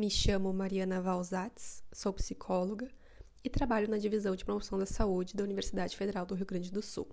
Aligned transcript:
Me 0.00 0.08
chamo 0.08 0.50
Mariana 0.50 0.98
Valzatz, 0.98 1.84
sou 1.92 2.10
psicóloga 2.14 2.90
e 3.44 3.50
trabalho 3.50 3.86
na 3.86 3.98
Divisão 3.98 4.34
de 4.34 4.46
Promoção 4.46 4.78
da 4.78 4.86
Saúde 4.86 5.36
da 5.36 5.44
Universidade 5.44 5.94
Federal 5.94 6.24
do 6.24 6.34
Rio 6.34 6.46
Grande 6.46 6.72
do 6.72 6.80
Sul. 6.80 7.06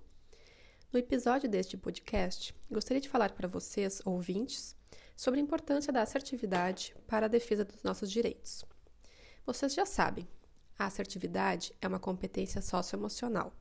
No 0.93 0.97
episódio 0.97 1.49
deste 1.49 1.75
podcast, 1.75 2.55
gostaria 2.71 3.02
de 3.02 3.09
falar 3.09 3.34
para 3.34 3.45
vocês, 3.45 4.02
ouvintes, 4.05 4.73
sobre 5.17 5.38
a 5.38 5.43
importância 5.43 5.91
da 5.91 6.02
assertividade 6.02 6.95
para 7.05 7.25
a 7.25 7.29
defesa 7.29 7.65
dos 7.65 7.84
nossos 7.84 8.09
direitos. 8.09 8.63
Vocês 9.45 9.73
já 9.73 9.85
sabem, 9.85 10.26
a 10.79 10.85
assertividade 10.85 11.73
é 11.81 11.90
uma 11.90 11.99
competência 11.99 12.62
socioemocional, 12.62 13.54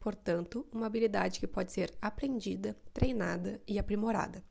portanto, 0.00 0.66
uma 0.72 0.86
habilidade 0.86 1.38
que 1.38 1.46
pode 1.46 1.70
ser 1.70 1.94
aprendida, 2.02 2.76
treinada 2.92 3.62
e 3.68 3.78
aprimorada. 3.78 4.42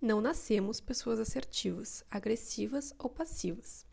Não 0.00 0.20
nascemos 0.20 0.78
pessoas 0.78 1.18
assertivas, 1.18 2.04
agressivas 2.10 2.92
ou 2.98 3.08
passivas, 3.08 3.86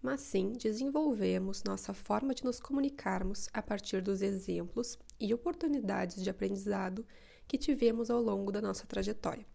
mas 0.00 0.22
sim 0.22 0.52
desenvolvemos 0.52 1.62
nossa 1.62 1.92
forma 1.92 2.34
de 2.34 2.42
nos 2.42 2.58
comunicarmos 2.58 3.50
a 3.52 3.60
partir 3.60 4.00
dos 4.00 4.22
exemplos 4.22 4.98
e 5.20 5.32
oportunidades 5.34 6.22
de 6.22 6.30
aprendizado 6.30 7.06
que 7.46 7.58
tivemos 7.58 8.10
ao 8.10 8.22
longo 8.22 8.50
da 8.50 8.62
nossa 8.62 8.86
trajetória. 8.86 9.46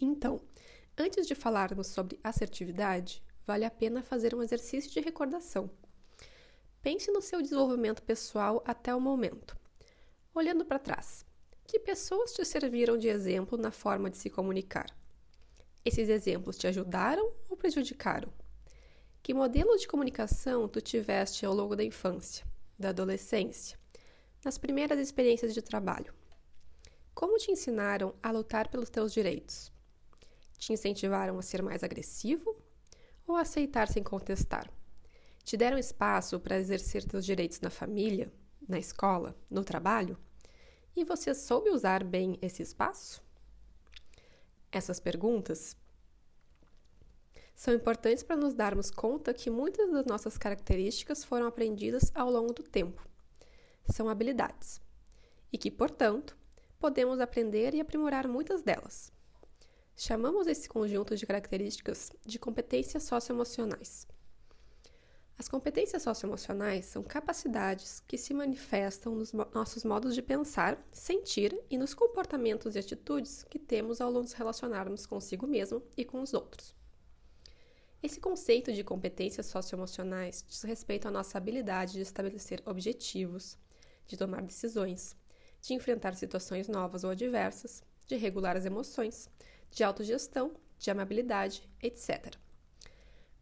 Então, 0.00 0.40
antes 0.98 1.24
de 1.24 1.36
falarmos 1.36 1.86
sobre 1.86 2.18
assertividade, 2.22 3.22
vale 3.46 3.64
a 3.64 3.70
pena 3.70 4.02
fazer 4.02 4.34
um 4.34 4.42
exercício 4.42 4.90
de 4.90 5.00
recordação. 5.00 5.70
Pense 6.82 7.12
no 7.12 7.22
seu 7.22 7.40
desenvolvimento 7.40 8.02
pessoal 8.02 8.60
até 8.66 8.92
o 8.92 9.00
momento. 9.00 9.56
Olhando 10.34 10.64
para 10.64 10.80
trás, 10.80 11.24
que 11.66 11.78
pessoas 11.78 12.32
te 12.32 12.44
serviram 12.44 12.96
de 12.96 13.08
exemplo 13.08 13.56
na 13.58 13.70
forma 13.70 14.10
de 14.10 14.16
se 14.16 14.30
comunicar? 14.30 14.86
Esses 15.84 16.08
exemplos 16.08 16.56
te 16.56 16.66
ajudaram 16.66 17.32
ou 17.48 17.56
prejudicaram? 17.56 18.32
Que 19.22 19.34
modelo 19.34 19.76
de 19.76 19.88
comunicação 19.88 20.68
tu 20.68 20.80
tiveste 20.80 21.46
ao 21.46 21.54
longo 21.54 21.74
da 21.74 21.82
infância, 21.82 22.46
da 22.78 22.90
adolescência, 22.90 23.78
nas 24.44 24.58
primeiras 24.58 24.98
experiências 24.98 25.54
de 25.54 25.62
trabalho? 25.62 26.14
Como 27.14 27.38
te 27.38 27.50
ensinaram 27.50 28.14
a 28.22 28.30
lutar 28.30 28.68
pelos 28.68 28.90
teus 28.90 29.12
direitos? 29.12 29.72
Te 30.58 30.72
incentivaram 30.72 31.38
a 31.38 31.42
ser 31.42 31.62
mais 31.62 31.82
agressivo 31.82 32.56
ou 33.26 33.36
a 33.36 33.42
aceitar 33.42 33.88
sem 33.88 34.02
contestar? 34.02 34.70
Te 35.42 35.56
deram 35.56 35.78
espaço 35.78 36.40
para 36.40 36.58
exercer 36.58 37.04
teus 37.04 37.24
direitos 37.24 37.60
na 37.60 37.70
família, 37.70 38.32
na 38.68 38.78
escola, 38.78 39.36
no 39.50 39.62
trabalho? 39.62 40.18
E 40.96 41.02
você 41.02 41.34
soube 41.34 41.70
usar 41.70 42.04
bem 42.04 42.38
esse 42.40 42.62
espaço? 42.62 43.22
Essas 44.70 45.00
perguntas 45.00 45.76
são 47.54 47.72
importantes 47.74 48.22
para 48.22 48.36
nos 48.36 48.54
darmos 48.54 48.90
conta 48.90 49.34
que 49.34 49.50
muitas 49.50 49.90
das 49.90 50.06
nossas 50.06 50.36
características 50.36 51.24
foram 51.24 51.46
aprendidas 51.46 52.10
ao 52.14 52.30
longo 52.30 52.52
do 52.52 52.62
tempo. 52.62 53.06
São 53.92 54.08
habilidades 54.08 54.80
e 55.52 55.58
que, 55.58 55.70
portanto, 55.70 56.36
podemos 56.78 57.20
aprender 57.20 57.74
e 57.74 57.80
aprimorar 57.80 58.26
muitas 58.28 58.62
delas. 58.62 59.12
Chamamos 59.96 60.46
esse 60.46 60.68
conjunto 60.68 61.16
de 61.16 61.26
características 61.26 62.10
de 62.24 62.38
competências 62.38 63.04
socioemocionais. 63.04 64.06
As 65.36 65.48
competências 65.48 66.02
socioemocionais 66.02 66.86
são 66.86 67.02
capacidades 67.02 68.00
que 68.06 68.16
se 68.16 68.32
manifestam 68.32 69.16
nos 69.16 69.32
nossos 69.32 69.84
modos 69.84 70.14
de 70.14 70.22
pensar, 70.22 70.80
sentir 70.92 71.58
e 71.68 71.76
nos 71.76 71.92
comportamentos 71.92 72.76
e 72.76 72.78
atitudes 72.78 73.42
que 73.44 73.58
temos 73.58 74.00
ao 74.00 74.12
nos 74.12 74.32
relacionarmos 74.32 75.06
consigo 75.06 75.46
mesmo 75.46 75.82
e 75.96 76.04
com 76.04 76.22
os 76.22 76.34
outros. 76.34 76.74
Esse 78.00 78.20
conceito 78.20 78.72
de 78.72 78.84
competências 78.84 79.46
socioemocionais 79.46 80.44
diz 80.46 80.62
respeito 80.62 81.08
à 81.08 81.10
nossa 81.10 81.36
habilidade 81.36 81.94
de 81.94 82.02
estabelecer 82.02 82.62
objetivos, 82.64 83.58
de 84.06 84.16
tomar 84.16 84.42
decisões, 84.42 85.16
de 85.60 85.74
enfrentar 85.74 86.14
situações 86.14 86.68
novas 86.68 87.02
ou 87.02 87.10
adversas, 87.10 87.82
de 88.06 88.14
regular 88.16 88.56
as 88.56 88.66
emoções, 88.66 89.28
de 89.70 89.82
autogestão, 89.82 90.54
de 90.78 90.90
amabilidade, 90.90 91.68
etc. 91.82 92.36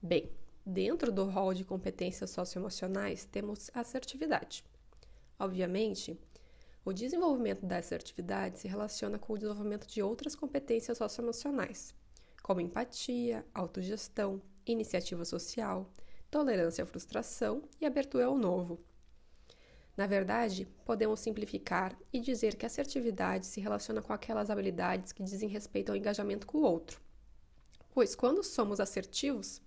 Bem, 0.01 0.33
Dentro 0.65 1.11
do 1.11 1.25
rol 1.25 1.53
de 1.53 1.65
competências 1.65 2.31
socioemocionais, 2.31 3.25
temos 3.25 3.69
assertividade. 3.75 4.65
Obviamente, 5.37 6.17
o 6.85 6.93
desenvolvimento 6.93 7.67
da 7.67 7.79
assertividade 7.79 8.61
se 8.61 8.69
relaciona 8.69 9.19
com 9.19 9.33
o 9.33 9.39
desenvolvimento 9.39 9.89
de 9.89 10.01
outras 10.01 10.37
competências 10.37 10.99
socioemocionais, 10.99 11.93
como 12.43 12.61
empatia, 12.61 13.45
autogestão, 13.53 14.41
iniciativa 14.65 15.25
social, 15.25 15.93
tolerância 16.31 16.85
à 16.85 16.87
frustração 16.87 17.63
e 17.81 17.87
abertura 17.87 18.27
ao 18.27 18.39
novo. 18.39 18.81
Na 19.97 20.07
verdade, 20.07 20.69
podemos 20.85 21.19
simplificar 21.19 21.99
e 22.13 22.21
dizer 22.21 22.55
que 22.55 22.65
a 22.65 22.69
assertividade 22.69 23.47
se 23.47 23.61
relaciona 23.61 24.01
com 24.01 24.13
aquelas 24.13 24.49
habilidades 24.49 25.13
que 25.13 25.25
dizem 25.25 25.49
respeito 25.49 25.91
ao 25.91 25.97
engajamento 25.97 26.47
com 26.47 26.59
o 26.59 26.63
outro. 26.63 27.01
Pois 27.91 28.15
quando 28.15 28.43
somos 28.43 28.81
assertivos, 28.81 29.61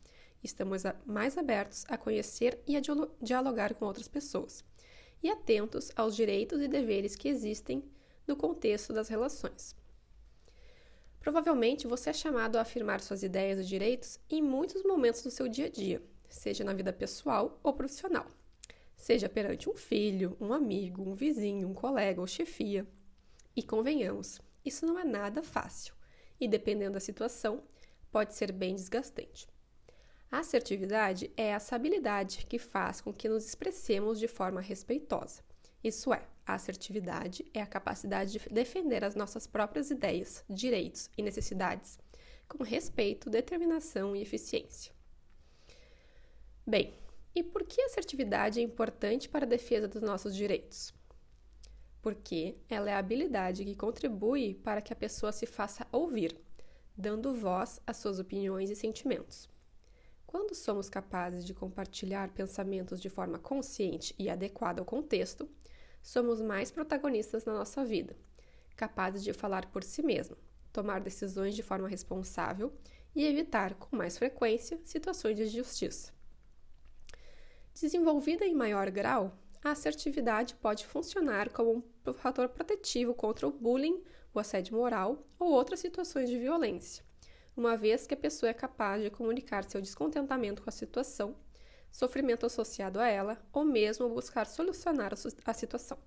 estamos 0.45 0.83
mais 1.05 1.37
abertos 1.37 1.85
a 1.87 1.97
conhecer 1.97 2.59
e 2.67 2.77
a 2.77 2.81
dialogar 3.21 3.73
com 3.73 3.85
outras 3.85 4.07
pessoas, 4.07 4.63
e 5.21 5.29
atentos 5.29 5.91
aos 5.95 6.15
direitos 6.15 6.61
e 6.61 6.67
deveres 6.67 7.15
que 7.15 7.27
existem 7.27 7.83
no 8.27 8.35
contexto 8.35 8.93
das 8.93 9.07
relações. 9.07 9.75
Provavelmente 11.19 11.87
você 11.87 12.11
é 12.11 12.13
chamado 12.13 12.57
a 12.57 12.61
afirmar 12.61 13.01
suas 13.01 13.23
ideias 13.23 13.59
e 13.59 13.65
direitos 13.65 14.19
em 14.29 14.41
muitos 14.41 14.83
momentos 14.83 15.23
do 15.23 15.31
seu 15.31 15.47
dia 15.47 15.65
a 15.65 15.69
dia, 15.69 16.01
seja 16.29 16.63
na 16.63 16.73
vida 16.73 16.93
pessoal 16.93 17.59
ou 17.63 17.73
profissional, 17.73 18.27
seja 18.95 19.27
perante 19.27 19.69
um 19.69 19.75
filho, 19.75 20.37
um 20.39 20.53
amigo, 20.53 21.01
um 21.01 21.15
vizinho, 21.15 21.67
um 21.67 21.73
colega 21.73 22.21
ou 22.21 22.27
chefia. 22.27 22.85
E 23.55 23.63
convenhamos, 23.63 24.39
isso 24.63 24.85
não 24.85 24.99
é 24.99 25.03
nada 25.03 25.41
fácil 25.41 25.95
e, 26.39 26.47
dependendo 26.47 26.93
da 26.93 26.99
situação, 26.99 27.63
pode 28.11 28.33
ser 28.33 28.51
bem 28.51 28.75
desgastante. 28.75 29.47
A 30.35 30.39
assertividade 30.39 31.31
é 31.37 31.43
essa 31.43 31.77
habilidade 31.77 32.45
que 32.45 32.59
faz 32.59 32.99
com 32.99 33.13
que 33.13 33.29
nos 33.29 33.47
expressemos 33.47 34.19
de 34.19 34.27
forma 34.27 34.59
respeitosa. 34.59 35.41
Isso 35.81 36.13
é, 36.13 36.27
a 36.45 36.55
assertividade 36.55 37.45
é 37.53 37.61
a 37.61 37.65
capacidade 37.65 38.33
de 38.33 38.49
defender 38.49 39.05
as 39.05 39.15
nossas 39.15 39.47
próprias 39.47 39.91
ideias, 39.91 40.43
direitos 40.49 41.09
e 41.17 41.23
necessidades 41.23 41.97
com 42.49 42.61
respeito, 42.65 43.29
determinação 43.29 44.13
e 44.13 44.21
eficiência. 44.21 44.91
Bem, 46.67 46.93
e 47.33 47.41
por 47.41 47.63
que 47.63 47.81
a 47.81 47.85
assertividade 47.85 48.59
é 48.59 48.61
importante 48.61 49.29
para 49.29 49.45
a 49.45 49.47
defesa 49.47 49.87
dos 49.87 50.01
nossos 50.01 50.35
direitos? 50.35 50.93
Porque 52.01 52.57
ela 52.67 52.89
é 52.89 52.93
a 52.93 52.99
habilidade 52.99 53.63
que 53.63 53.73
contribui 53.73 54.53
para 54.53 54.81
que 54.81 54.91
a 54.91 54.97
pessoa 54.97 55.31
se 55.31 55.45
faça 55.45 55.87
ouvir, 55.93 56.37
dando 56.97 57.33
voz 57.33 57.79
às 57.87 57.95
suas 57.95 58.19
opiniões 58.19 58.69
e 58.69 58.75
sentimentos. 58.75 59.54
Quando 60.37 60.53
somos 60.53 60.89
capazes 60.89 61.45
de 61.45 61.53
compartilhar 61.53 62.29
pensamentos 62.31 62.99
de 62.99 63.09
forma 63.09 63.39
consciente 63.39 64.13
e 64.19 64.29
adequada 64.29 64.81
ao 64.81 64.85
contexto, 64.85 65.49
somos 66.03 66.41
mais 66.41 66.69
protagonistas 66.69 67.45
na 67.45 67.53
nossa 67.53 67.85
vida, 67.85 68.17
capazes 68.75 69.23
de 69.23 69.31
falar 69.31 69.67
por 69.67 69.81
si 69.81 70.01
mesmo, 70.03 70.35
tomar 70.73 70.99
decisões 70.99 71.55
de 71.55 71.63
forma 71.63 71.87
responsável 71.87 72.73
e 73.15 73.23
evitar 73.23 73.75
com 73.75 73.95
mais 73.95 74.17
frequência 74.17 74.77
situações 74.83 75.37
de 75.37 75.43
injustiça. 75.43 76.11
Desenvolvida 77.73 78.45
em 78.45 78.53
maior 78.53 78.91
grau, 78.91 79.39
a 79.63 79.71
assertividade 79.71 80.53
pode 80.55 80.85
funcionar 80.85 81.49
como 81.49 81.81
um 82.05 82.13
fator 82.13 82.49
protetivo 82.49 83.13
contra 83.13 83.47
o 83.47 83.53
bullying, 83.53 84.03
o 84.33 84.39
assédio 84.39 84.75
moral 84.75 85.25
ou 85.39 85.53
outras 85.53 85.79
situações 85.79 86.29
de 86.29 86.37
violência 86.37 87.05
uma 87.55 87.77
vez 87.77 88.05
que 88.05 88.13
a 88.13 88.17
pessoa 88.17 88.49
é 88.49 88.53
capaz 88.53 89.01
de 89.01 89.09
comunicar 89.09 89.63
seu 89.63 89.81
descontentamento 89.81 90.61
com 90.61 90.69
a 90.69 90.73
situação, 90.73 91.35
sofrimento 91.91 92.45
associado 92.45 92.99
a 92.99 93.07
ela, 93.07 93.41
ou 93.53 93.63
mesmo 93.63 94.09
buscar 94.09 94.45
solucionar 94.45 95.13
a 95.45 95.53
situação. 95.53 95.97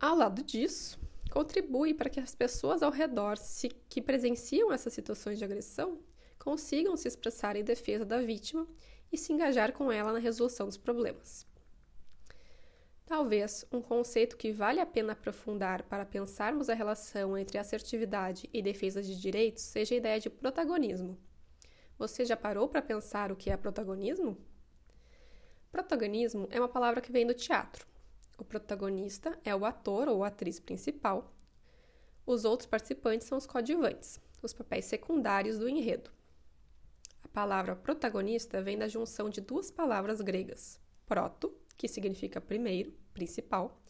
Ao 0.00 0.16
lado 0.16 0.42
disso, 0.42 0.98
contribui 1.30 1.94
para 1.94 2.10
que 2.10 2.18
as 2.18 2.34
pessoas 2.34 2.82
ao 2.82 2.90
redor 2.90 3.36
se, 3.36 3.68
que 3.88 4.02
presenciam 4.02 4.72
essas 4.72 4.92
situações 4.92 5.38
de 5.38 5.44
agressão 5.44 6.00
consigam 6.38 6.96
se 6.96 7.06
expressar 7.06 7.54
em 7.54 7.62
defesa 7.62 8.04
da 8.04 8.20
vítima 8.20 8.66
e 9.12 9.16
se 9.16 9.32
engajar 9.32 9.72
com 9.72 9.92
ela 9.92 10.12
na 10.12 10.18
resolução 10.18 10.66
dos 10.66 10.76
problemas. 10.76 11.46
Talvez 13.04 13.64
um 13.70 13.82
conceito 13.82 14.36
que 14.36 14.52
vale 14.52 14.80
a 14.80 14.86
pena 14.86 15.12
aprofundar 15.12 15.82
para 15.82 16.06
pensarmos 16.06 16.70
a 16.70 16.74
relação 16.74 17.36
entre 17.36 17.58
assertividade 17.58 18.48
e 18.52 18.62
defesa 18.62 19.02
de 19.02 19.20
direitos 19.20 19.64
seja 19.64 19.94
a 19.94 19.98
ideia 19.98 20.20
de 20.20 20.30
protagonismo. 20.30 21.18
Você 21.98 22.24
já 22.24 22.36
parou 22.36 22.68
para 22.68 22.80
pensar 22.80 23.30
o 23.30 23.36
que 23.36 23.50
é 23.50 23.56
protagonismo? 23.56 24.38
Protagonismo 25.70 26.46
é 26.50 26.58
uma 26.58 26.68
palavra 26.68 27.00
que 27.00 27.12
vem 27.12 27.26
do 27.26 27.34
teatro. 27.34 27.86
O 28.38 28.44
protagonista 28.44 29.38
é 29.44 29.54
o 29.54 29.64
ator 29.64 30.08
ou 30.08 30.24
atriz 30.24 30.58
principal. 30.58 31.32
Os 32.24 32.44
outros 32.44 32.68
participantes 32.68 33.26
são 33.26 33.38
os 33.38 33.46
coadjuvantes, 33.46 34.20
nos 34.42 34.52
papéis 34.52 34.84
secundários 34.84 35.58
do 35.58 35.68
enredo. 35.68 36.10
A 37.22 37.28
palavra 37.28 37.76
protagonista 37.76 38.62
vem 38.62 38.78
da 38.78 38.88
junção 38.88 39.30
de 39.30 39.40
duas 39.40 39.70
palavras 39.70 40.20
gregas: 40.20 40.80
proto, 41.06 41.56
que 41.76 41.88
significa 41.88 42.40
primeiro, 42.40 42.92
principal, 43.12 43.80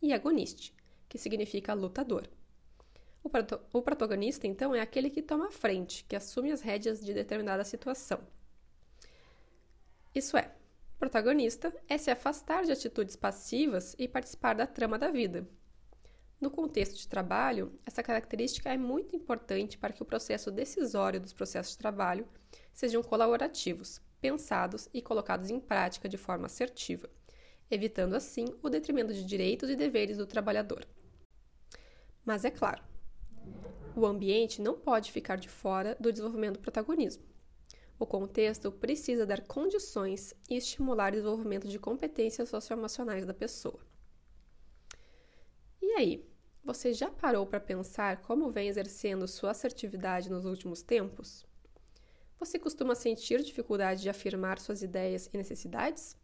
e 0.00 0.12
agoniste, 0.12 0.74
que 1.08 1.18
significa 1.18 1.74
lutador. 1.74 2.28
O, 3.22 3.30
o 3.78 3.82
protagonista, 3.82 4.46
então, 4.46 4.74
é 4.74 4.80
aquele 4.80 5.10
que 5.10 5.22
toma 5.22 5.48
a 5.48 5.50
frente, 5.50 6.04
que 6.04 6.16
assume 6.16 6.52
as 6.52 6.60
rédeas 6.60 7.00
de 7.04 7.12
determinada 7.12 7.64
situação. 7.64 8.20
Isso 10.14 10.36
é, 10.36 10.54
protagonista 10.98 11.74
é 11.88 11.96
se 11.96 12.10
afastar 12.10 12.64
de 12.64 12.72
atitudes 12.72 13.16
passivas 13.16 13.94
e 13.98 14.08
participar 14.08 14.54
da 14.54 14.66
trama 14.66 14.98
da 14.98 15.10
vida. 15.10 15.48
No 16.40 16.50
contexto 16.50 16.96
de 16.96 17.08
trabalho, 17.08 17.72
essa 17.84 18.02
característica 18.02 18.72
é 18.72 18.76
muito 18.76 19.16
importante 19.16 19.76
para 19.76 19.92
que 19.92 20.02
o 20.02 20.06
processo 20.06 20.50
decisório 20.50 21.20
dos 21.20 21.32
processos 21.32 21.72
de 21.72 21.78
trabalho 21.78 22.28
sejam 22.72 23.02
colaborativos, 23.02 24.00
pensados 24.20 24.88
e 24.94 25.02
colocados 25.02 25.50
em 25.50 25.58
prática 25.58 26.08
de 26.08 26.16
forma 26.16 26.46
assertiva, 26.46 27.10
evitando 27.70 28.14
assim 28.14 28.46
o 28.62 28.68
detrimento 28.68 29.12
de 29.12 29.24
direitos 29.24 29.70
e 29.70 29.76
deveres 29.76 30.16
do 30.16 30.26
trabalhador. 30.26 30.86
Mas 32.24 32.44
é 32.44 32.50
claro, 32.50 32.82
o 33.96 34.06
ambiente 34.06 34.62
não 34.62 34.78
pode 34.78 35.10
ficar 35.10 35.36
de 35.36 35.48
fora 35.48 35.96
do 35.98 36.12
desenvolvimento 36.12 36.54
do 36.54 36.60
protagonismo. 36.60 37.24
O 37.98 38.06
contexto 38.06 38.70
precisa 38.70 39.26
dar 39.26 39.40
condições 39.40 40.32
e 40.48 40.56
estimular 40.56 41.12
o 41.12 41.16
desenvolvimento 41.16 41.66
de 41.66 41.80
competências 41.80 42.48
socioemocionais 42.48 43.26
da 43.26 43.34
pessoa. 43.34 43.80
E 45.82 45.92
aí, 45.94 46.24
você 46.62 46.92
já 46.92 47.10
parou 47.10 47.44
para 47.46 47.58
pensar 47.58 48.20
como 48.22 48.50
vem 48.50 48.68
exercendo 48.68 49.26
sua 49.26 49.50
assertividade 49.50 50.30
nos 50.30 50.44
últimos 50.44 50.82
tempos? 50.82 51.44
Você 52.38 52.58
costuma 52.58 52.94
sentir 52.94 53.42
dificuldade 53.42 54.02
de 54.02 54.08
afirmar 54.08 54.60
suas 54.60 54.82
ideias 54.82 55.28
e 55.32 55.36
necessidades? 55.36 56.16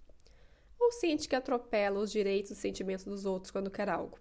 Ou 0.78 0.92
sente 0.92 1.28
que 1.28 1.36
atropela 1.36 2.00
os 2.00 2.10
direitos 2.12 2.50
e 2.52 2.56
sentimentos 2.56 3.04
dos 3.04 3.24
outros 3.24 3.50
quando 3.50 3.70
quer 3.70 3.88
algo? 3.88 4.18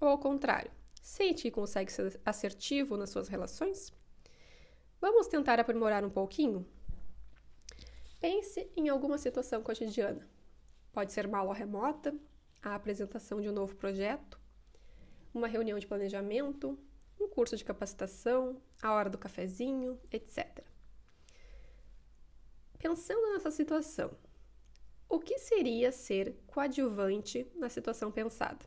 Ou 0.00 0.08
ao 0.08 0.18
contrário, 0.18 0.70
Sente 1.02 1.42
que 1.42 1.50
consegue 1.50 1.90
ser 1.90 2.20
assertivo 2.24 2.96
nas 2.96 3.10
suas 3.10 3.28
relações? 3.28 3.92
Vamos 5.00 5.26
tentar 5.26 5.58
aprimorar 5.58 6.04
um 6.04 6.10
pouquinho? 6.10 6.66
Pense 8.20 8.70
em 8.76 8.88
alguma 8.88 9.16
situação 9.16 9.62
cotidiana. 9.62 10.28
Pode 10.92 11.12
ser 11.12 11.26
uma 11.26 11.38
aula 11.38 11.54
remota, 11.54 12.14
a 12.62 12.74
apresentação 12.74 13.40
de 13.40 13.48
um 13.48 13.52
novo 13.52 13.74
projeto, 13.76 14.38
uma 15.32 15.48
reunião 15.48 15.78
de 15.78 15.86
planejamento, 15.86 16.78
um 17.18 17.28
curso 17.28 17.56
de 17.56 17.64
capacitação, 17.64 18.60
a 18.82 18.92
hora 18.92 19.08
do 19.08 19.16
cafezinho, 19.16 19.98
etc. 20.12 20.62
Pensando 22.78 23.32
nessa 23.32 23.50
situação, 23.50 24.10
o 25.10 25.18
que 25.18 25.38
seria 25.38 25.90
ser 25.90 26.36
coadjuvante 26.46 27.46
na 27.56 27.68
situação 27.68 28.12
pensada? 28.12 28.64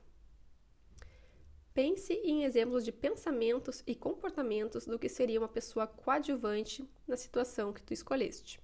Pense 1.74 2.13
em 2.13 2.44
exemplos 2.44 2.84
de 2.84 2.92
pensamentos 2.92 3.81
e 3.88 3.95
comportamentos 3.95 4.86
do 4.86 5.00
que 5.00 5.10
seria 5.10 5.40
uma 5.40 5.48
pessoa 5.48 5.88
coadjuvante 5.88 6.88
na 7.07 7.18
situação 7.18 7.74
que 7.74 7.81
tu 7.81 7.94
escolheste. 7.94 8.60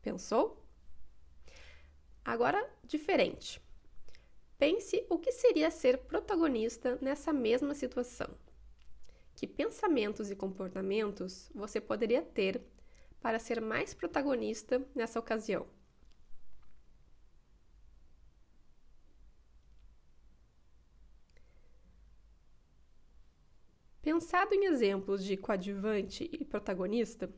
Pensou? 0.00 0.66
Agora, 2.24 2.68
diferente. 2.82 3.60
Pense 4.58 5.06
o 5.10 5.18
que 5.18 5.30
seria 5.30 5.70
ser 5.70 5.98
protagonista 5.98 6.98
nessa 7.02 7.32
mesma 7.32 7.74
situação. 7.74 8.28
Que 9.34 9.46
pensamentos 9.46 10.30
e 10.30 10.36
comportamentos 10.36 11.50
você 11.54 11.80
poderia 11.80 12.22
ter 12.22 12.62
para 13.20 13.38
ser 13.38 13.60
mais 13.60 13.94
protagonista 13.94 14.86
nessa 14.94 15.18
ocasião? 15.18 15.66
Pensado 24.02 24.52
em 24.52 24.64
exemplos 24.64 25.24
de 25.24 25.36
coadjuvante 25.36 26.28
e 26.32 26.44
protagonista, 26.44 27.32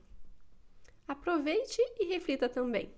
aproveite 1.07 1.81
e 1.99 2.07
reflita 2.07 2.49
também. 2.49 2.95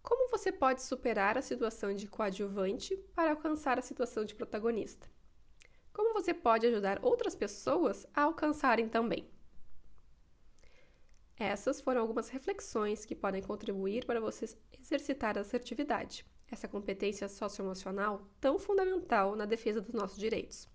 Como 0.00 0.30
você 0.30 0.52
pode 0.52 0.82
superar 0.82 1.36
a 1.36 1.42
situação 1.42 1.92
de 1.92 2.06
coadjuvante 2.06 2.96
para 3.14 3.30
alcançar 3.30 3.78
a 3.78 3.82
situação 3.82 4.24
de 4.24 4.34
protagonista? 4.36 5.08
Como 5.94 6.12
você 6.12 6.34
pode 6.34 6.66
ajudar 6.66 6.98
outras 7.02 7.36
pessoas 7.36 8.04
a 8.12 8.22
alcançarem 8.22 8.88
também? 8.88 9.30
Essas 11.38 11.80
foram 11.80 12.00
algumas 12.00 12.28
reflexões 12.28 13.06
que 13.06 13.14
podem 13.14 13.40
contribuir 13.40 14.04
para 14.04 14.20
você 14.20 14.44
exercitar 14.76 15.38
a 15.38 15.42
assertividade, 15.42 16.26
essa 16.50 16.66
competência 16.66 17.28
socioemocional 17.28 18.28
tão 18.40 18.58
fundamental 18.58 19.36
na 19.36 19.46
defesa 19.46 19.80
dos 19.80 19.94
nossos 19.94 20.18
direitos. 20.18 20.68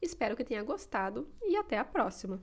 Espero 0.00 0.34
que 0.34 0.44
tenha 0.44 0.62
gostado 0.62 1.28
e 1.42 1.56
até 1.56 1.78
a 1.78 1.84
próxima! 1.84 2.42